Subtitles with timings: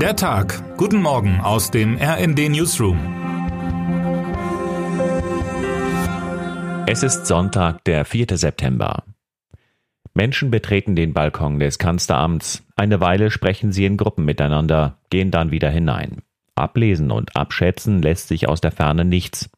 [0.00, 0.76] Der Tag.
[0.76, 2.98] Guten Morgen aus dem RND Newsroom.
[6.86, 8.26] Es ist Sonntag, der 4.
[8.36, 9.04] September.
[10.12, 12.62] Menschen betreten den Balkon des Kanzleramts.
[12.76, 16.18] Eine Weile sprechen sie in Gruppen miteinander, gehen dann wieder hinein.
[16.54, 19.48] Ablesen und abschätzen lässt sich aus der Ferne nichts.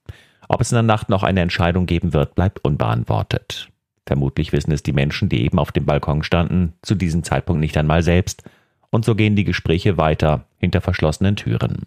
[0.46, 3.70] Ob es in der Nacht noch eine Entscheidung geben wird, bleibt unbeantwortet.
[4.06, 7.76] Vermutlich wissen es die Menschen, die eben auf dem Balkon standen, zu diesem Zeitpunkt nicht
[7.76, 8.44] einmal selbst.
[8.90, 11.82] Und so gehen die Gespräche weiter, hinter verschlossenen Türen.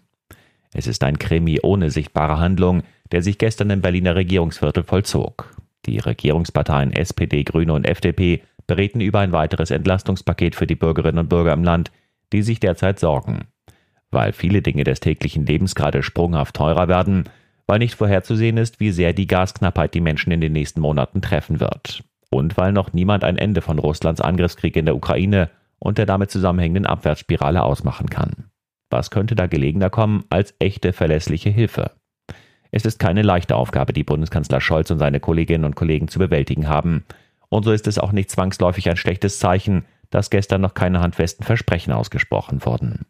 [0.72, 5.54] Es ist ein Krimi ohne sichtbare Handlung, der sich gestern im Berliner Regierungsviertel vollzog.
[5.84, 11.28] Die Regierungsparteien SPD, Grüne und FDP bereden über ein weiteres Entlastungspaket für die Bürgerinnen und
[11.28, 11.90] Bürger im Land,
[12.32, 13.48] die sich derzeit sorgen.
[14.10, 17.24] Weil viele Dinge des täglichen Lebens gerade sprunghaft teurer werden,
[17.66, 21.60] weil nicht vorherzusehen ist, wie sehr die Gasknappheit die Menschen in den nächsten Monaten treffen
[21.60, 25.50] wird und weil noch niemand ein Ende von Russlands Angriffskrieg in der Ukraine
[25.82, 28.50] und der damit zusammenhängenden Abwärtsspirale ausmachen kann.
[28.88, 31.90] Was könnte da gelegener kommen als echte verlässliche Hilfe?
[32.70, 36.68] Es ist keine leichte Aufgabe, die Bundeskanzler Scholz und seine Kolleginnen und Kollegen zu bewältigen
[36.68, 37.04] haben.
[37.48, 41.44] Und so ist es auch nicht zwangsläufig ein schlechtes Zeichen, dass gestern noch keine handfesten
[41.44, 43.06] Versprechen ausgesprochen wurden.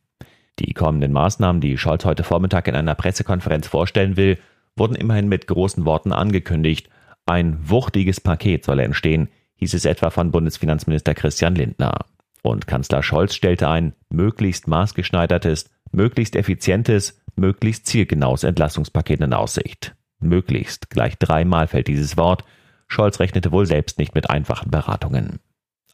[0.59, 4.39] Die kommenden Maßnahmen, die Scholz heute Vormittag in einer Pressekonferenz vorstellen will,
[4.77, 6.89] wurden immerhin mit großen Worten angekündigt
[7.27, 12.07] ein wuchtiges Paket solle entstehen, hieß es etwa von Bundesfinanzminister Christian Lindner.
[12.43, 19.95] Und Kanzler Scholz stellte ein möglichst maßgeschneidertes, möglichst effizientes, möglichst zielgenaues Entlastungspaket in Aussicht.
[20.21, 22.45] Möglichst, gleich dreimal fällt dieses Wort.
[22.89, 25.39] Scholz rechnete wohl selbst nicht mit einfachen Beratungen.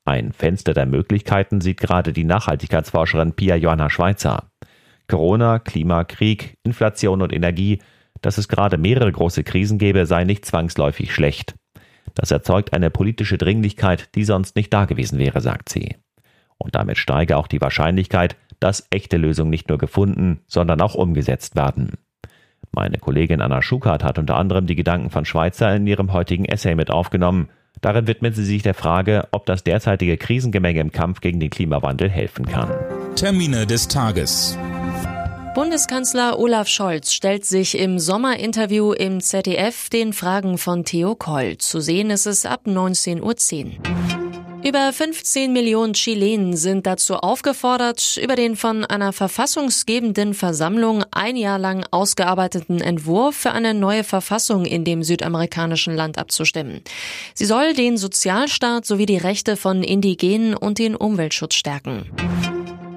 [0.04, 4.50] Ein Fenster der Möglichkeiten sieht gerade die Nachhaltigkeitsforscherin Pia Johanna Schweizer.
[5.06, 7.80] Corona, Klima, Krieg, Inflation und Energie
[8.22, 11.54] dass es gerade mehrere große Krisen gäbe, sei nicht zwangsläufig schlecht.
[12.14, 15.96] Das erzeugt eine politische Dringlichkeit, die sonst nicht dagewesen wäre, sagt sie.
[16.58, 21.56] Und damit steige auch die Wahrscheinlichkeit, dass echte Lösungen nicht nur gefunden, sondern auch umgesetzt
[21.56, 21.92] werden.
[22.72, 26.74] Meine Kollegin Anna Schukart hat unter anderem die Gedanken von Schweizer in ihrem heutigen Essay
[26.74, 27.48] mit aufgenommen.
[27.80, 32.10] Darin widmet sie sich der Frage, ob das derzeitige Krisengemenge im Kampf gegen den Klimawandel
[32.10, 32.70] helfen kann.
[33.14, 34.58] Termine des Tages.
[35.54, 41.58] Bundeskanzler Olaf Scholz stellt sich im Sommerinterview im ZDF den Fragen von Theo Koll.
[41.58, 43.34] Zu sehen ist es ab 19.10 Uhr.
[44.68, 51.58] Über 15 Millionen Chilenen sind dazu aufgefordert, über den von einer verfassungsgebenden Versammlung ein Jahr
[51.58, 56.82] lang ausgearbeiteten Entwurf für eine neue Verfassung in dem südamerikanischen Land abzustimmen.
[57.32, 62.04] Sie soll den Sozialstaat sowie die Rechte von Indigenen und den Umweltschutz stärken.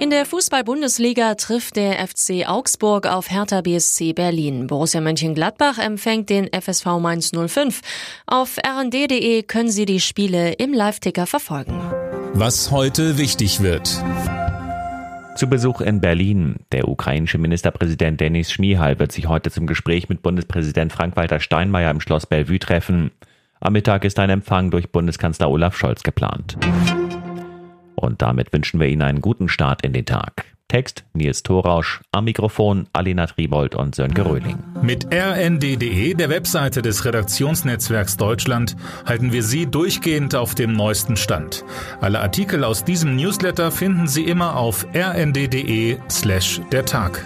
[0.02, 4.66] In der Fußball-Bundesliga trifft der FC Augsburg auf Hertha BSC Berlin.
[4.66, 7.82] Borussia Mönchengladbach empfängt den FSV Mainz 05.
[8.26, 11.80] Auf rnd.de können Sie die Spiele im Live-Ticker verfolgen.
[12.34, 14.04] Was heute wichtig wird.
[15.36, 16.56] Zu Besuch in Berlin.
[16.72, 22.02] Der ukrainische Ministerpräsident Denis Schmihal wird sich heute zum Gespräch mit Bundespräsident Frank-Walter Steinmeier im
[22.02, 23.12] Schloss Bellevue treffen.
[23.60, 26.58] Am Mittag ist ein Empfang durch Bundeskanzler Olaf Scholz geplant.
[28.02, 30.46] Und damit wünschen wir Ihnen einen guten Start in den Tag.
[30.72, 34.58] Text Nils Thorausch, am Mikrofon Alina Tribold und Sönke Röhling.
[34.82, 41.66] Mit rnd.de, der Webseite des Redaktionsnetzwerks Deutschland, halten wir Sie durchgehend auf dem neuesten Stand.
[42.00, 47.26] Alle Artikel aus diesem Newsletter finden Sie immer auf rnd.de slash der Tag.